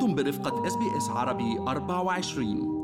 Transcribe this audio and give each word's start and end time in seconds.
أنتم 0.00 0.14
برفقة 0.14 0.66
SBS 0.66 1.08
عربي 1.08 1.58
24 1.58 2.80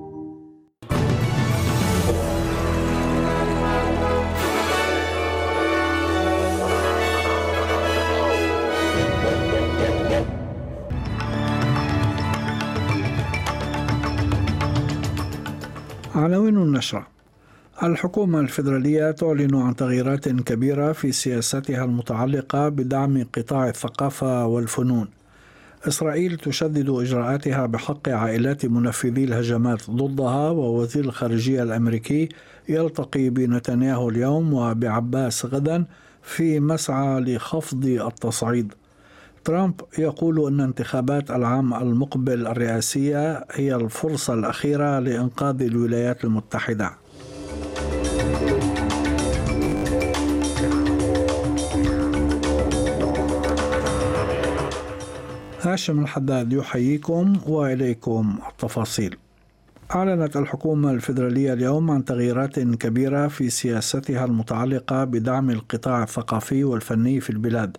عناوين 16.15 16.57
النشرة 16.57 17.07
الحكومة 17.83 18.41
الفيدرالية 18.41 19.11
تعلن 19.11 19.55
عن 19.55 19.77
تغييرات 19.77 20.29
كبيرة 20.29 20.93
في 20.93 21.13
سياستها 21.13 21.85
المتعلقة 21.85 22.69
بدعم 22.69 23.27
قطاع 23.37 23.69
الثقافة 23.69 24.47
والفنون. 24.47 25.16
إسرائيل 25.89 26.37
تشدد 26.37 26.91
إجراءاتها 26.91 27.67
بحق 27.67 28.09
عائلات 28.09 28.67
منفذي 28.67 29.25
الهجمات 29.25 29.91
ضدها 29.91 30.51
ووزير 30.51 31.05
الخارجية 31.05 31.63
الأمريكي 31.63 32.29
يلتقي 32.69 33.31
بنتنياهو 33.31 34.09
اليوم 34.09 34.55
وبعباس 34.55 35.47
غدا 35.47 35.85
في 36.23 36.61
مسعى 36.61 37.21
لخفض 37.21 37.87
التصعيد. 37.87 38.75
ترامب 39.45 39.81
يقول 39.99 40.47
أن 40.47 40.61
انتخابات 40.61 41.31
العام 41.31 41.75
المقبل 41.75 42.47
الرئاسية 42.47 43.45
هي 43.53 43.75
الفرصة 43.75 44.35
الأخيرة 44.35 44.99
لإنقاذ 44.99 45.63
الولايات 45.63 46.25
المتحدة. 46.25 46.91
هاشم 55.67 56.01
الحداد 56.01 56.53
يحييكم 56.53 57.37
وإليكم 57.47 58.39
التفاصيل. 58.49 59.17
أعلنت 59.95 60.37
الحكومة 60.37 60.91
الفيدرالية 60.91 61.53
اليوم 61.53 61.91
عن 61.91 62.05
تغييرات 62.05 62.61
كبيرة 62.61 63.29
في 63.29 63.51
سياستها 63.51 64.25
المتعلقة 64.25 65.05
بدعم 65.05 65.51
القطاع 65.51 66.03
الثقافي 66.03 66.65
والفني 66.65 67.21
في 67.21 67.31
البلاد. 67.31 67.77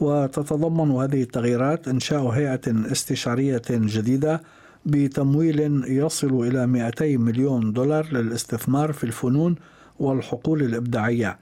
وتتضمن 0.00 0.90
هذه 0.90 1.22
التغييرات 1.22 1.88
إنشاء 1.88 2.26
هيئة 2.26 2.92
استشارية 2.92 3.62
جديدة 3.70 4.42
بتمويل 4.86 5.84
يصل 5.86 6.46
إلى 6.46 6.66
200 6.66 7.16
مليون 7.16 7.72
دولار 7.72 8.06
للاستثمار 8.12 8.92
في 8.92 9.04
الفنون 9.04 9.54
والحقول 9.98 10.62
الإبداعية 10.62 11.38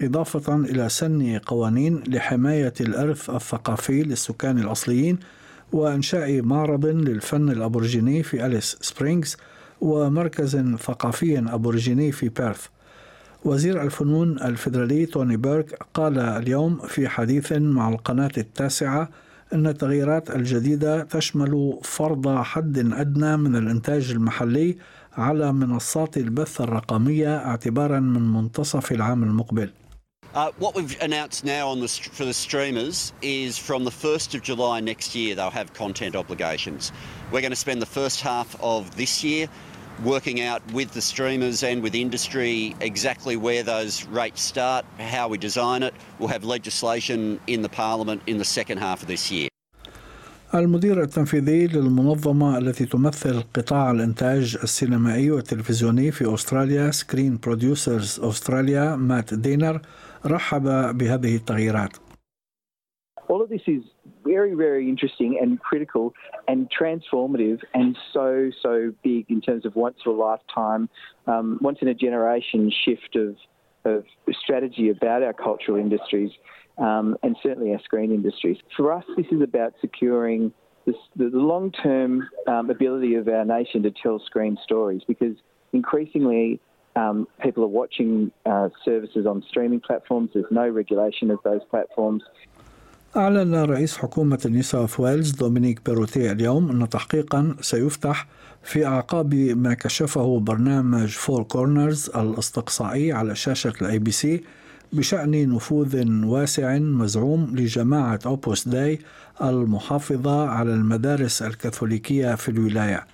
إضافة 0.00 0.54
إلى 0.56 0.88
سن 0.88 1.38
قوانين 1.38 2.02
لحماية 2.08 2.74
الإرث 2.80 3.30
الثقافي 3.30 4.02
للسكان 4.02 4.58
الأصليين 4.58 5.18
وإنشاء 5.72 6.42
معرض 6.42 6.86
للفن 6.86 7.48
الأبورجيني 7.48 8.22
في 8.22 8.46
أليس 8.46 8.76
سبرينغز 8.80 9.36
ومركز 9.80 10.56
ثقافي 10.56 11.38
أبورجيني 11.38 12.12
في 12.12 12.28
بيرث 12.28 12.66
وزير 13.44 13.82
الفنون 13.82 14.38
الفيدرالي 14.38 15.06
توني 15.06 15.36
بيرك 15.36 15.78
قال 15.94 16.18
اليوم 16.18 16.78
في 16.78 17.08
حديث 17.08 17.52
مع 17.52 17.88
القناة 17.88 18.30
التاسعة 18.38 19.08
أن 19.52 19.66
التغييرات 19.66 20.30
الجديدة 20.30 21.02
تشمل 21.02 21.78
فرض 21.82 22.28
حد 22.28 22.78
أدنى 22.78 23.36
من 23.36 23.56
الإنتاج 23.56 24.10
المحلي 24.10 24.76
على 25.12 25.52
منصات 25.52 26.16
البث 26.16 26.60
الرقمية 26.60 27.36
اعتبارا 27.36 28.00
من 28.00 28.32
منتصف 28.32 28.92
العام 28.92 29.22
المقبل. 29.22 29.70
Uh, 30.35 30.51
what 30.59 30.75
we've 30.75 31.01
announced 31.01 31.43
now 31.43 31.67
on 31.67 31.79
the, 31.79 31.87
for 31.87 32.23
the 32.23 32.33
streamers 32.33 33.13
is 33.23 33.57
from 33.57 33.83
the 33.83 33.89
1st 33.91 34.35
of 34.35 34.43
July 34.43 34.79
next 34.79 35.15
year 35.15 35.33
they'll 35.33 35.49
have 35.49 35.73
content 35.73 36.15
obligations. 36.15 36.91
We're 37.31 37.41
going 37.41 37.51
to 37.51 37.55
spend 37.55 37.81
the 37.81 37.87
first 37.87 38.21
half 38.21 38.55
of 38.61 38.95
this 38.95 39.23
year 39.23 39.49
working 40.03 40.39
out 40.41 40.61
with 40.71 40.91
the 40.93 41.01
streamers 41.01 41.63
and 41.63 41.81
with 41.81 41.95
industry 41.95 42.75
exactly 42.79 43.37
where 43.37 43.63
those 43.63 44.05
rates 44.05 44.41
start, 44.41 44.85
how 44.99 45.27
we 45.27 45.37
design 45.37 45.81
it. 45.83 45.93
We'll 46.19 46.29
have 46.29 46.43
legislation 46.43 47.39
in 47.47 47.61
the 47.63 47.69
parliament 47.69 48.21
in 48.27 48.37
the 48.37 48.45
second 48.45 48.77
half 48.77 49.01
of 49.01 49.07
this 49.07 49.31
year. 49.31 49.49
المدير 50.53 51.03
التنفيذي 51.03 51.67
للمنظمة 51.67 52.57
التي 52.57 52.85
تمثل 52.85 53.43
قطاع 53.53 53.91
الإنتاج 53.91 54.57
السينمائي 54.63 55.31
والتلفزيوني 55.31 56.11
في 56.11 56.33
أستراليا 56.33 56.91
سكرين 56.91 57.37
بروديوسرز 57.37 58.19
أستراليا 58.19 58.95
مات 58.95 59.33
دينر 59.33 59.81
رحب 60.25 60.63
بهذه 60.97 61.35
التغييرات. 61.35 61.97
All 63.29 63.43
of 63.43 63.49
this 63.49 63.61
is 63.67 63.83
very, 64.25 64.55
very 64.55 64.89
interesting 64.89 65.37
and 65.39 65.59
critical 65.59 66.13
and 66.47 66.67
transformative 66.71 67.59
and 67.75 67.95
so, 68.11 68.49
so 68.63 68.91
big 69.03 69.25
in 69.29 69.39
terms 69.39 69.67
of 69.67 69.75
once 69.75 69.97
in 70.03 70.11
a 70.11 70.15
lifetime, 70.15 70.89
um, 71.27 71.59
once 71.61 71.77
in 71.83 71.87
a 71.87 71.93
generation 71.93 72.71
shift 72.83 73.15
of, 73.15 73.35
of 73.85 74.03
strategy 74.43 74.89
about 74.89 75.21
our 75.21 75.33
cultural 75.33 75.77
industries 75.77 76.31
um, 76.79 77.17
and 77.21 77.35
certainly 77.43 77.71
our 77.71 77.81
screen 77.83 78.11
industries. 78.11 78.57
For 78.75 78.91
us, 78.91 79.03
this 79.15 79.27
is 79.31 79.41
about 79.41 79.73
securing 79.79 80.51
this, 80.87 80.95
the 81.15 81.29
long 81.31 81.71
term 81.71 82.27
um, 82.47 82.69
ability 82.69 83.15
of 83.15 83.27
our 83.27 83.45
nation 83.45 83.83
to 83.83 83.91
tell 83.91 84.19
screen 84.19 84.57
stories 84.63 85.01
because 85.07 85.35
increasingly 85.73 86.59
um, 86.96 87.26
people 87.42 87.62
are 87.64 87.74
watching 87.82 88.30
uh, 88.46 88.68
services 88.84 89.26
on 89.26 89.42
streaming 89.50 89.80
platforms. 89.80 90.30
There's 90.34 90.52
no 90.62 90.68
regulation 90.68 91.30
of 91.30 91.38
those 91.44 91.62
platforms. 91.70 92.22
أعلن 93.16 93.54
رئيس 93.54 93.96
حكومة 93.96 94.38
نيو 94.46 94.62
ساوث 94.62 95.00
ويلز 95.00 95.30
دومينيك 95.30 95.80
بيروتي 95.86 96.32
اليوم 96.32 96.70
أن 96.70 96.88
تحقيقا 96.88 97.56
سيفتح 97.60 98.26
في 98.62 98.86
أعقاب 98.86 99.34
ما 99.34 99.74
كشفه 99.74 100.40
برنامج 100.40 101.08
Four 101.08 101.42
Corners 101.42 102.10
الأستقصائي 102.16 103.12
على 103.12 103.34
شاشة 103.34 103.72
ال 103.82 103.98
ABC 103.98 104.44
بشأن 104.92 105.54
نفوذ 105.54 106.24
واسع 106.24 106.78
مزعوم 106.78 107.56
لجماعة 107.56 108.18
أوبوس 108.26 108.68
داي 108.68 108.98
المحافظة 109.42 110.48
على 110.48 110.74
المدارس 110.74 111.42
الكاثوليكية 111.42 112.34
في 112.34 112.48
الولاية 112.48 113.06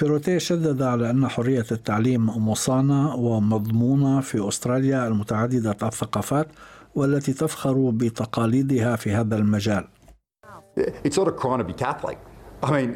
بيروتي 0.00 0.38
شدد 0.38 0.82
على 0.82 1.10
أن 1.10 1.28
حرية 1.28 1.64
التعليم 1.72 2.48
مصانة 2.48 3.14
ومضمونة 3.14 4.20
في 4.20 4.48
أستراليا 4.48 5.08
المتعددة 5.08 5.76
الثقافات 5.82 6.48
والتي 6.94 7.32
تفخر 7.32 7.90
بتقاليدها 7.90 8.96
في 8.96 9.12
هذا 9.12 9.36
المجال. 9.36 9.88
It's 11.04 11.16
not 11.16 11.28
a 11.28 11.32
crime 11.32 11.58
to 11.58 11.64
be 11.64 11.72
Catholic. 11.72 12.18
I 12.62 12.70
mean, 12.70 12.90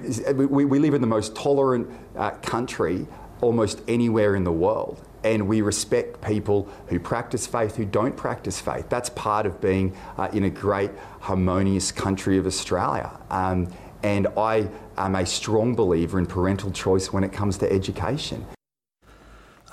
we, 0.51 0.65
we 0.65 0.79
live 0.79 0.95
in 0.95 1.01
the 1.01 1.07
most 1.07 1.35
tolerant 1.35 1.87
uh, 2.17 2.31
country 2.43 3.07
almost 3.41 3.81
anywhere 3.89 4.37
in 4.37 4.45
the 4.45 4.53
world. 4.53 5.01
And 5.25 5.49
we 5.49 5.63
respect 5.63 6.21
people 6.33 6.69
who 6.89 6.99
practice 6.99 7.47
faith, 7.47 7.77
who 7.77 7.87
don't 7.87 8.17
practice 8.17 8.61
faith. 8.61 8.87
That's 8.89 9.11
part 9.11 9.45
of 9.47 9.61
being 9.61 9.97
uh, 10.19 10.29
in 10.33 10.45
a 10.45 10.51
great, 10.51 10.91
harmonious 11.21 11.93
country 11.93 12.37
of 12.39 12.47
Australia. 12.47 13.11
Um, 13.31 13.69
and 14.03 14.27
I 14.37 14.69
am 14.97 15.15
a 15.15 15.27
strong 15.27 15.75
believer 15.75 16.19
in 16.19 16.27
parental 16.27 16.71
choice 16.71 17.13
when 17.13 17.25
it 17.25 17.33
comes 17.33 17.59
to 17.59 17.73
education. 17.73 18.45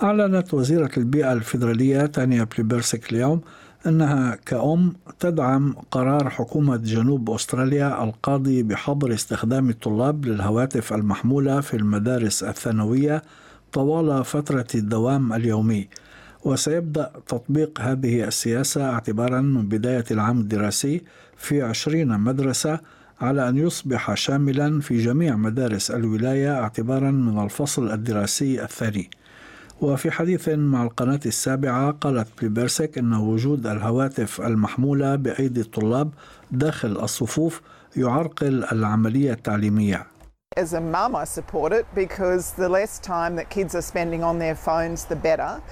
أعلنت 0.04 0.54
وزيرة 0.54 0.92
البيئة 0.98 1.34
الفيدرالية 1.34 2.06
تانيا 2.06 2.44
بليبرسك 2.44 3.12
اليوم 3.14 3.42
أنها 3.86 4.36
كأم 4.46 4.94
تدعم 5.20 5.76
قرار 5.92 6.30
حكومة 6.30 6.78
جنوب 6.78 7.30
أستراليا 7.30 8.04
القاضي 8.04 8.64
بحظر 8.64 9.14
استخدام 9.14 9.70
الطلاب 9.70 10.26
للهواتف 10.26 10.94
المحمولة 10.94 11.62
في 11.62 11.74
المدارس 11.74 12.44
الثانوية 12.44 13.22
طوال 13.74 14.26
فترة 14.26 14.68
الدوام 14.76 15.34
اليومي 15.34 15.88
وسيبدأ 16.46 17.12
تطبيق 17.28 17.82
هذه 17.82 18.24
السياسة 18.24 18.90
اعتبارا 18.90 19.42
من 19.42 19.68
بداية 19.68 20.06
العام 20.12 20.40
الدراسي 20.40 21.04
في 21.38 21.62
عشرين 21.62 22.20
مدرسة 22.20 22.80
على 23.22 23.50
أن 23.50 23.58
يصبح 23.58 24.14
شاملا 24.14 24.82
في 24.82 24.98
جميع 24.98 25.36
مدارس 25.36 25.92
الولاية 25.92 26.60
اعتبارا 26.62 27.12
من 27.12 27.44
الفصل 27.44 27.92
الدراسي 27.92 28.64
الثاني 28.64 29.10
وفي 29.82 30.12
حديث 30.12 30.50
مع 30.50 30.84
القناة 30.84 31.20
السابعة 31.26 31.92
قالت 31.92 32.28
بليبرسك 32.40 32.98
أن 32.98 33.14
وجود 33.14 33.68
الهواتف 33.68 34.42
المحمولة 34.42 35.16
بأيدي 35.16 35.62
الطلاب 35.62 36.12
داخل 36.52 36.92
الصفوف 36.92 37.62
يعرقل 37.96 38.64
العملية 38.64 39.34
التعليمية. 39.34 40.17
As 40.57 40.75
a 40.75 40.81
mum, 40.81 41.17
I 41.17 41.25
support 41.25 41.73
it 41.73 41.87
because 41.95 42.53
the 42.53 42.69
less 42.69 42.99
time 42.99 43.37
that 43.37 43.49
kids 43.49 43.75
are 43.75 43.81
spending 43.83 44.23
on 44.23 44.39
their 44.39 44.55
phones, 44.55 45.07
the 45.07 45.17
better. 45.17 45.63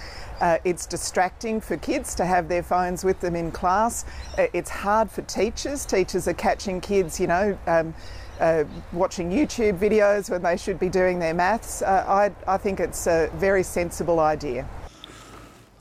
Uh, 0.40 0.56
it's 0.64 0.86
distracting 0.86 1.60
for 1.60 1.76
kids 1.76 2.14
to 2.14 2.24
have 2.24 2.48
their 2.48 2.62
phones 2.62 3.04
with 3.04 3.20
them 3.20 3.36
in 3.36 3.50
class. 3.50 4.06
Uh, 4.38 4.46
it's 4.54 4.70
hard 4.70 5.10
for 5.10 5.20
teachers. 5.22 5.84
Teachers 5.84 6.26
are 6.28 6.38
catching 6.48 6.80
kids, 6.80 7.20
you 7.20 7.26
know, 7.26 7.58
um, 7.66 7.94
uh, 8.40 8.64
watching 8.94 9.30
YouTube 9.30 9.78
videos 9.78 10.30
when 10.30 10.42
they 10.42 10.56
should 10.56 10.78
be 10.78 10.88
doing 10.88 11.18
their 11.18 11.34
maths. 11.34 11.82
I, 11.82 12.32
I 12.48 12.56
think 12.56 12.80
it's 12.80 13.06
a 13.06 13.30
very 13.34 13.62
sensible 13.62 14.18
idea. 14.18 14.66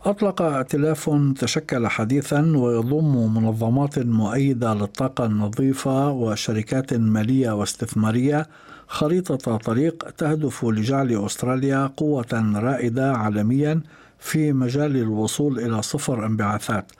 أطلق 0.06 0.42
ائتلاف 0.42 1.10
تشكل 1.40 1.88
حديثا 1.88 2.58
ويضم 2.58 3.34
منظمات 3.34 4.00
مؤيدة 4.00 4.74
للطاقة 4.74 5.26
النظيفة 5.26 6.12
وشركات 6.12 6.94
مالية 6.94 7.52
واستثمارية 7.52 8.48
خريطة 8.89 9.57
طريق 9.57 10.11
تهدف 10.11 10.65
لجعل 10.65 11.25
أستراليا 11.27 11.87
قوة 11.97 12.53
رائدة 12.55 13.13
عالميا 13.13 13.81
في 14.19 14.53
مجال 14.53 14.97
الوصول 14.97 15.59
إلى 15.59 15.83
صفر 15.83 16.27
انبعاثات. 16.27 16.93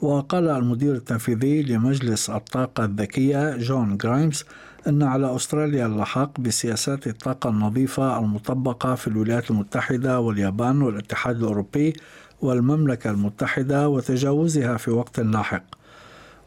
وقال 0.00 0.48
المدير 0.48 0.94
التنفيذي 0.94 1.62
لمجلس 1.62 2.30
الطاقة 2.30 2.84
الذكية 2.84 3.56
جون 3.56 3.96
جرايمز 3.96 4.44
أن 4.88 5.02
على 5.02 5.36
أستراليا 5.36 5.86
اللحاق 5.86 6.40
بسياسات 6.40 7.06
الطاقة 7.06 7.50
النظيفة 7.50 8.18
المطبقة 8.18 8.94
في 8.94 9.08
الولايات 9.08 9.50
المتحدة 9.50 10.20
واليابان 10.20 10.82
والاتحاد 10.82 11.36
الأوروبي 11.36 11.92
والمملكة 12.42 13.10
المتحدة 13.10 13.88
وتجاوزها 13.88 14.76
في 14.76 14.90
وقت 14.90 15.20
لاحق. 15.20 15.62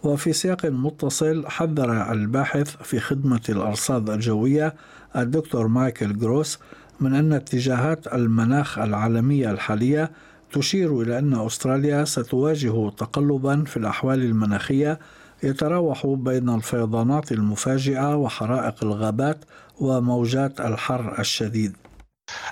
وفي 0.03 0.33
سياق 0.33 0.65
متصل 0.65 1.47
حذر 1.47 2.11
الباحث 2.11 2.75
في 2.83 2.99
خدمة 2.99 3.41
الأرصاد 3.49 4.09
الجوية 4.09 4.75
الدكتور 5.15 5.67
مايكل 5.67 6.17
جروس 6.17 6.59
من 6.99 7.15
أن 7.15 7.33
اتجاهات 7.33 8.07
المناخ 8.07 8.79
العالمية 8.79 9.51
الحالية 9.51 10.11
تشير 10.51 11.01
إلى 11.01 11.19
أن 11.19 11.45
أستراليا 11.45 12.05
ستواجه 12.05 12.89
تقلبا 12.89 13.63
في 13.63 13.77
الأحوال 13.77 14.23
المناخية 14.23 14.99
يتراوح 15.43 16.07
بين 16.07 16.49
الفيضانات 16.49 17.31
المفاجئة 17.31 18.15
وحرائق 18.15 18.83
الغابات 18.83 19.45
وموجات 19.79 20.61
الحر 20.61 21.19
الشديد. 21.19 21.75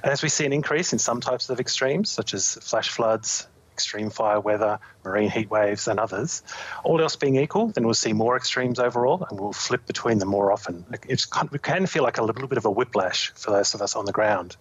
As 0.03 0.21
we 0.23 0.29
see 0.29 0.45
an 0.45 0.53
increase 0.53 0.93
in 0.93 0.99
some 0.99 1.19
types 1.19 1.49
of 1.49 1.59
extremes, 1.59 2.09
such 2.09 2.33
as 2.33 2.57
flash 2.61 2.89
floods, 2.89 3.47
extreme 3.75 4.09
fire 4.09 4.39
weather, 4.39 4.79
marine 5.03 5.29
heat 5.29 5.49
waves, 5.49 5.89
and 5.89 5.99
others. 5.99 6.43
All 6.85 7.01
else 7.01 7.17
being 7.17 7.35
equal, 7.35 7.67
then 7.67 7.83
we'll 7.83 7.93
see 7.93 8.13
more 8.13 8.37
extremes 8.37 8.79
overall 8.79 9.27
and 9.29 9.37
we'll 9.37 9.51
flip 9.51 9.85
between 9.85 10.17
them 10.19 10.29
more 10.29 10.49
often. 10.53 10.85
It's, 11.09 11.27
it 11.51 11.61
can 11.61 11.85
feel 11.85 12.03
like 12.03 12.17
a 12.17 12.23
little 12.23 12.47
bit 12.47 12.57
of 12.57 12.63
a 12.63 12.71
whiplash 12.71 13.33
for 13.35 13.51
those 13.51 13.73
of 13.73 13.81
us 13.81 13.97
on 13.97 14.05
the 14.05 14.13
ground. 14.13 14.55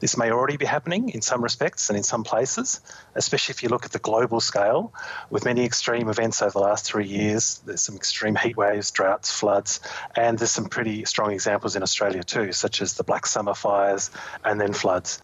This 0.00 0.18
may 0.18 0.30
already 0.30 0.58
be 0.58 0.66
happening 0.66 1.08
in 1.08 1.22
some 1.22 1.42
respects 1.42 1.88
and 1.88 1.96
in 1.96 2.02
some 2.02 2.24
places, 2.24 2.82
especially 3.14 3.54
if 3.54 3.62
you 3.62 3.70
look 3.70 3.86
at 3.86 3.92
the 3.92 3.98
global 3.98 4.40
scale. 4.40 4.92
With 5.30 5.46
many 5.46 5.64
extreme 5.64 6.10
events 6.10 6.42
over 6.42 6.52
the 6.52 6.60
last 6.60 6.84
three 6.84 7.06
years, 7.06 7.62
there's 7.64 7.82
some 7.82 7.96
extreme 7.96 8.36
heat 8.36 8.58
waves, 8.58 8.90
droughts, 8.90 9.30
floods, 9.32 9.80
and 10.14 10.38
there's 10.38 10.50
some 10.50 10.66
pretty 10.66 11.06
strong 11.06 11.32
examples 11.32 11.74
in 11.74 11.82
Australia 11.82 12.22
too, 12.22 12.52
such 12.52 12.82
as 12.82 12.94
the 12.94 13.04
Black 13.04 13.24
Summer 13.26 13.54
fires 13.54 14.10
and 14.44 14.60
then 14.60 14.74
floods. 14.74 15.22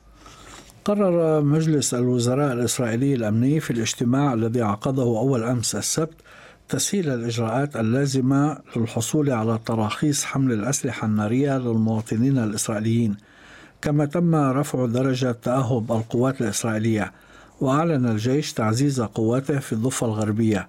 قرر 0.85 1.41
مجلس 1.41 1.95
الوزراء 1.95 2.53
الإسرائيلي 2.53 3.15
الأمني 3.15 3.61
في 3.61 3.71
الاجتماع 3.71 4.35
الذي 4.35 4.63
عقده 4.63 5.03
أول 5.03 5.43
أمس 5.43 5.77
السبت 5.77 6.15
تسهيل 6.69 7.11
الإجراءات 7.11 7.77
اللازمة 7.77 8.59
للحصول 8.77 9.31
على 9.31 9.59
تراخيص 9.67 10.25
حمل 10.25 10.53
الأسلحة 10.53 11.07
النارية 11.07 11.59
للمواطنين 11.59 12.39
الإسرائيليين 12.39 13.17
كما 13.83 14.05
تم 14.05 14.35
رفع 14.35 14.87
درجة 14.87 15.33
تأهب 15.43 15.93
القوات 15.93 16.41
الإسرائيلية 16.41 17.13
وأعلن 17.61 18.07
الجيش 18.07 18.53
تعزيز 18.53 19.01
قواته 19.01 19.59
في 19.59 19.73
الضفة 19.73 20.07
الغربية. 20.07 20.69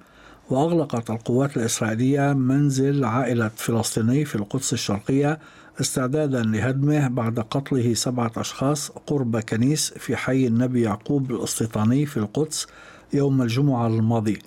وأغلقت 0.49 1.09
القوات 1.09 1.57
الإسرائيلية 1.57 2.33
منزل 2.33 3.05
عائلة 3.05 3.51
فلسطيني 3.55 4.25
في 4.25 4.35
القدس 4.35 4.73
الشرقية 4.73 5.39
استعدادا 5.81 6.43
لهدمه 6.43 7.07
بعد 7.07 7.39
قتله 7.39 7.93
سبعة 7.93 8.31
أشخاص 8.37 8.89
قرب 8.89 9.39
كنيس 9.39 9.93
في 9.93 10.15
حي 10.15 10.47
النبي 10.47 10.81
يعقوب 10.81 11.31
الاستيطاني 11.31 12.05
في 12.05 12.17
القدس 12.17 12.67
يوم 13.13 13.41
الجمعة 13.41 13.87
الماضي. 13.87 14.39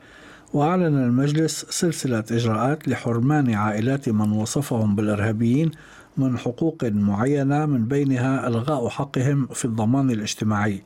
وأعلن 0.53 1.05
المجلس 1.05 1.67
سلسلة 1.71 2.25
إجراءات 2.31 2.89
لحرمان 2.89 3.55
عائلات 3.55 4.09
من 4.09 4.33
وصفهم 4.33 4.97
بالإرهابيين 4.97 5.71
من 6.17 6.39
حقوق 6.39 6.85
معينة 6.85 7.67
من 7.67 7.85
بينها 7.85 8.49
إلغاء 8.49 8.89
حقهم 8.89 9.47
في 9.47 9.65
الضمان 9.65 10.11
الاجتماعي. 10.11 10.83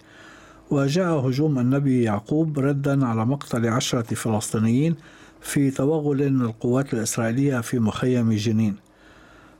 وجاء 0.72 1.28
هجوم 1.28 1.58
النبي 1.58 2.02
يعقوب 2.02 2.58
ردا 2.58 3.06
على 3.06 3.26
مقتل 3.26 3.68
عشرة 3.68 4.14
فلسطينيين 4.14 4.94
في 5.40 5.70
توغل 5.70 6.22
القوات 6.22 6.94
الإسرائيلية 6.94 7.60
في 7.60 7.78
مخيم 7.78 8.32
جنين. 8.32 8.76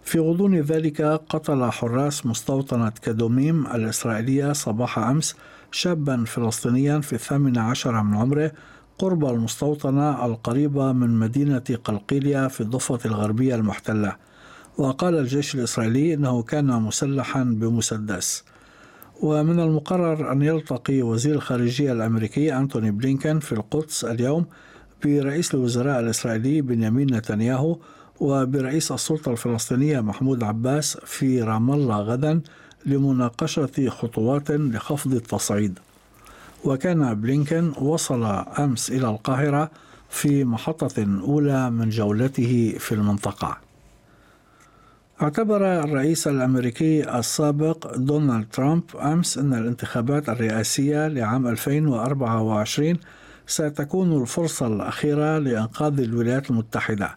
في 0.05 0.19
غضون 0.19 0.61
ذلك 0.61 1.03
قتل 1.03 1.71
حراس 1.71 2.27
مستوطنة 2.27 2.93
كدوميم 3.03 3.67
الإسرائيلية 3.67 4.53
صباح 4.53 4.99
أمس 4.99 5.37
شابا 5.73 6.25
فلسطينيا 6.25 7.01
في 7.01 7.13
الثامن 7.13 7.59
عشر 7.59 8.03
من 8.03 8.15
عمره 8.15 8.53
قرب 8.99 9.25
المستوطنة 9.25 10.27
القريبة 10.27 10.93
من 10.93 11.19
مدينة 11.19 11.79
قلقيلية 11.85 12.49
في 12.49 12.61
الضفة 12.61 12.99
الغربية 13.05 13.55
المحتلة. 13.55 14.17
وقال 14.79 15.19
الجيش 15.19 15.55
الإسرائيلي 15.55 16.15
أنه 16.15 16.43
كان 16.43 16.83
مسلحا 16.83 17.43
بمسدس. 17.43 18.45
ومن 19.23 19.61
المقرر 19.61 20.33
أن 20.33 20.43
يلتقي 20.43 21.03
وزير 21.03 21.35
الخارجية 21.35 21.93
الأمريكي 21.93 22.57
أنتوني 22.57 22.91
بلينكن 22.91 23.39
في 23.39 23.53
القدس 23.53 24.05
اليوم 24.05 24.47
برئيس 25.05 25.55
الوزراء 25.55 26.01
الإسرائيلي 26.01 26.61
بنيامين 26.61 27.15
نتنياهو 27.15 27.77
وبرئيس 28.21 28.93
السلطة 28.93 29.33
الفلسطينية 29.33 30.01
محمود 30.01 30.43
عباس 30.45 30.99
في 31.05 31.43
رام 31.43 31.71
الله 31.71 32.01
غدا 32.01 32.41
لمناقشة 32.87 33.89
خطوات 33.89 34.51
لخفض 34.51 35.15
التصعيد. 35.15 35.79
وكان 36.65 37.15
بلينكن 37.15 37.73
وصل 37.81 38.25
أمس 38.59 38.91
إلى 38.91 39.09
القاهرة 39.09 39.71
في 40.11 40.45
محطة 40.45 41.21
أولى 41.23 41.71
من 41.71 41.89
جولته 41.89 42.75
في 42.79 42.93
المنطقة. 42.93 43.72
اعتبر 45.23 45.85
الرئيس 45.85 46.29
الأمريكي 46.29 47.19
السابق 47.19 47.97
دونالد 47.97 48.47
ترامب 48.53 48.83
أمس 48.97 49.39
أن 49.39 49.55
الانتخابات 49.55 50.29
الرئاسية 50.29 51.09
لعام 51.09 51.47
2024 51.47 52.97
ستكون 53.47 54.23
الفرصة 54.23 54.67
الأخيرة 54.67 55.39
لإنقاذ 55.39 56.01
الولايات 56.01 56.51
المتحدة 56.51 57.17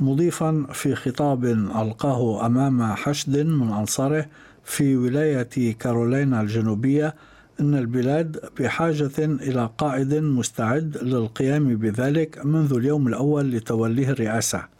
مضيفا 0.00 0.66
في 0.72 0.94
خطاب 0.94 1.44
ألقاه 1.44 2.46
أمام 2.46 2.82
حشد 2.82 3.38
من 3.38 3.72
أنصاره 3.72 4.26
في 4.64 4.96
ولاية 4.96 5.72
كارولينا 5.72 6.40
الجنوبية 6.40 7.14
أن 7.60 7.74
البلاد 7.74 8.40
بحاجة 8.60 9.18
إلى 9.18 9.70
قائد 9.78 10.14
مستعد 10.14 10.96
للقيام 11.02 11.76
بذلك 11.76 12.46
منذ 12.46 12.72
اليوم 12.72 13.08
الأول 13.08 13.50
لتوليه 13.50 14.10
الرئاسة. 14.10 14.73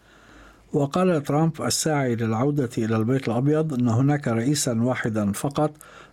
وقال 0.75 1.23
ترامب 1.23 1.62
الساعي 1.62 2.16
للعودة 2.16 2.71
إلى 2.78 2.97
البيت 2.97 3.28
الأبيض 3.28 3.75
أن 3.75 3.88
هناك 3.88 4.28
رئيسا 4.28 4.83
واحدا 4.83 5.33
فقط 5.33 5.71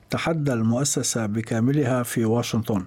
تحدى 0.09 0.53
المؤسسة 0.53 1.25
بكاملها 1.25 2.03
في 2.03 2.25
واشنطن. 2.25 2.83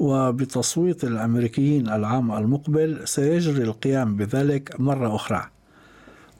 وبتصويت 0.00 1.04
الأمريكيين 1.04 1.88
العام 1.88 2.32
المقبل 2.32 3.08
سيجري 3.08 3.62
القيام 3.62 4.16
بذلك 4.16 4.80
مرة 4.80 5.14
أخرى 5.14 5.44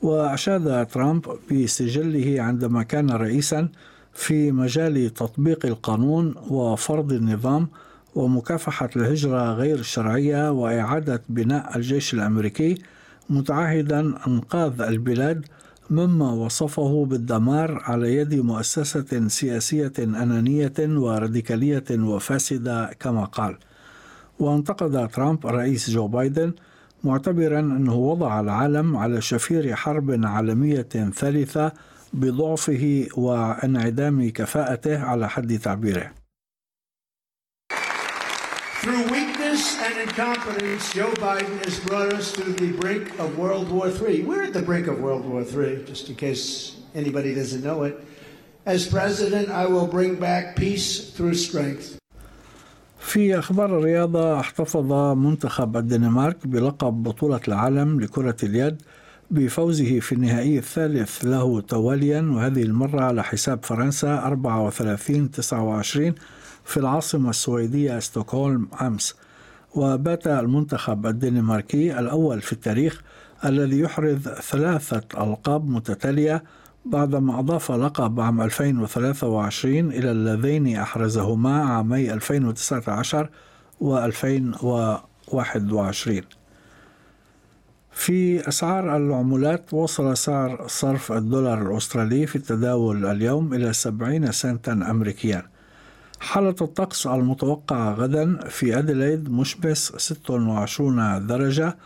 وأشاد 0.03 0.87
ترامب 0.87 1.23
بسجله 1.53 2.43
عندما 2.43 2.83
كان 2.83 3.11
رئيسا 3.11 3.69
في 4.13 4.53
مجال 4.53 5.15
تطبيق 5.15 5.67
القانون 5.67 6.35
وفرض 6.51 7.13
النظام 7.13 7.69
ومكافحة 8.15 8.91
الهجرة 8.97 9.53
غير 9.53 9.79
الشرعية 9.79 10.51
وإعادة 10.51 11.23
بناء 11.29 11.77
الجيش 11.77 12.15
الأمريكي 12.15 12.79
متعهدا 13.31 14.01
أنقاذ 14.27 14.81
البلاد 14.81 15.47
مما 15.91 16.33
وصفه 16.33 17.05
بالدمار 17.05 17.83
على 17.85 18.17
يد 18.17 18.35
مؤسسة 18.35 19.29
سياسية 19.29 19.93
أنانية 19.99 20.73
وراديكالية 20.79 21.85
وفاسدة 21.91 22.91
كما 23.01 23.25
قال. 23.25 23.59
وانتقد 24.39 25.09
ترامب 25.09 25.47
الرئيس 25.47 25.91
جو 25.91 26.09
بايدن 26.09 26.53
معتبرا 27.05 27.61
أنه 27.61 27.95
وضع 27.95 28.41
العالم 28.41 28.97
على 28.97 29.21
شفير 29.21 29.75
حرب 29.75 30.21
عالمية 30.25 30.89
ثالثة 31.15 31.73
بضعفه 32.13 33.07
وانعدام 33.17 34.31
كفاءته 34.31 34.99
على 34.99 35.29
حد 35.29 35.59
تعبيره. 35.59 36.11
Weakness 39.55 39.83
and 39.87 39.97
incompetence, 40.09 40.93
Joe 40.93 41.13
Biden 41.27 41.65
has 41.65 41.79
brought 41.79 42.13
us 42.13 42.33
to 42.33 42.43
the 42.43 42.73
brink 42.83 43.05
of 43.21 43.39
World 43.39 43.71
War 43.71 43.87
III. 43.87 44.25
We're 44.29 44.43
at 44.43 44.53
the 44.53 44.63
brink 44.71 44.87
of 44.89 44.97
World 44.99 45.25
War 45.31 45.43
III, 45.43 45.85
just 45.91 46.09
in 46.09 46.17
case 46.17 46.75
anybody 46.93 47.31
doesn't 47.37 47.63
know 47.63 47.85
it. 47.85 47.95
As 48.67 48.89
president, 48.89 49.51
I 49.51 49.67
will 49.67 49.87
bring 49.87 50.13
back 50.17 50.57
peace 50.57 51.11
through 51.15 51.35
strength. 51.35 51.99
في 52.99 53.39
أخبار 53.39 53.79
الرياضة 53.79 54.41
احتفظ 54.41 54.93
منتخب 55.17 55.77
الدنمارك 55.77 56.47
بلقب 56.47 57.03
بطولة 57.03 57.41
العالم 57.49 58.01
لكرة 58.01 58.37
اليد 58.43 58.83
بفوزه 59.31 60.01
في 60.01 60.13
النهائي 60.13 60.59
الثالث 60.59 61.25
له 61.25 61.61
تواليا 61.61 62.21
وهذه 62.21 62.63
المرة 62.63 63.01
على 63.01 63.25
حساب 63.25 63.65
فرنسا 63.65 64.19
34 64.19 65.31
29 65.31 66.15
في 66.65 66.77
العاصمة 66.77 67.31
السويدية 67.31 67.99
ستوكهولم 67.99 68.69
أمس 68.83 69.15
وبات 69.75 70.27
المنتخب 70.27 71.07
الدنماركي 71.07 71.99
الأول 71.99 72.41
في 72.41 72.53
التاريخ 72.53 73.03
الذي 73.45 73.81
يحرز 73.81 74.29
ثلاثة 74.29 75.25
ألقاب 75.25 75.69
متتالية 75.69 76.45
بعدما 76.85 77.39
أضاف 77.39 77.73
لقب 77.73 78.21
عام 78.21 78.41
2023 78.41 79.79
إلى 79.79 80.11
اللذين 80.11 80.77
أحرزهما 80.77 81.65
عامي 81.65 82.13
2019 82.13 83.29
و 83.81 83.99
2021 83.99 86.21
في 87.93 88.49
أسعار 88.49 88.97
العملات 88.97 89.75
وصل 89.75 90.17
سعر 90.17 90.65
صرف 90.67 91.13
الدولار 91.13 91.73
الأسترالي 91.73 92.27
في 92.27 92.37
التداول 92.37 93.07
اليوم 93.07 93.55
إلى 93.55 93.73
70 93.73 94.33
سنتا 94.33 94.73
أمريكيا. 94.73 95.54
حالة 96.21 96.55
الطقس 96.61 97.07
المتوقعة 97.07 97.95
غدا 97.95 98.49
في 98.49 98.79
أديلايد 98.79 99.31
مشمس 99.33 99.93
26 99.97 101.27
درجة 101.27 101.77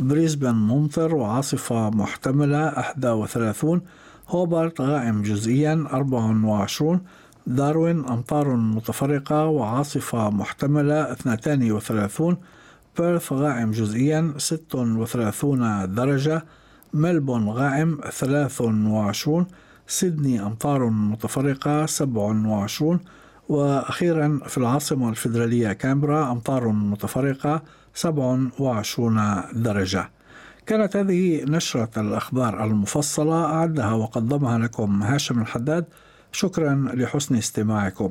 بريسبن 0.00 0.54
ممطر 0.54 1.14
وعاصفة 1.14 1.90
محتملة 1.90 2.72
31 3.04 3.80
هوبارت 4.28 4.80
غائم 4.80 5.22
جزئيا 5.22 5.86
24 5.92 7.00
داروين 7.46 8.04
أمطار 8.04 8.56
متفرقة 8.56 9.46
وعاصفة 9.46 10.30
محتملة 10.30 11.12
32 11.12 12.36
بيرث 12.98 13.32
غائم 13.32 13.70
جزئيا 13.70 14.34
36 14.38 15.94
درجة 15.94 16.44
ملبون 16.94 17.48
غائم 17.48 18.00
23 18.10 19.46
سيدني 19.86 20.42
أمطار 20.46 20.88
متفرقة 20.90 21.86
27 21.86 23.00
وأخيرا 23.48 24.40
في 24.46 24.58
العاصمة 24.58 25.08
الفيدرالية 25.08 25.72
كامبرا 25.72 26.32
أمطار 26.32 26.68
متفرقة 26.68 27.62
27 27.94 29.42
درجة. 29.52 30.10
كانت 30.66 30.96
هذه 30.96 31.44
نشرة 31.44 32.00
الأخبار 32.00 32.64
المفصلة 32.64 33.44
أعدها 33.44 33.92
وقدمها 33.92 34.58
لكم 34.58 35.02
هاشم 35.02 35.40
الحداد. 35.40 35.84
شكرا 36.32 36.90
لحسن 36.94 37.36
استماعكم. 37.36 38.10